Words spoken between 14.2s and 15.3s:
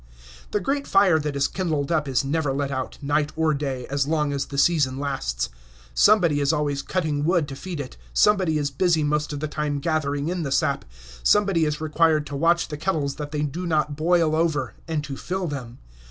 over, and to